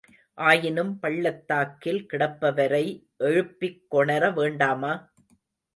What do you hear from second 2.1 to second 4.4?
கிடப்பவரை எழுப்பிக் கொணர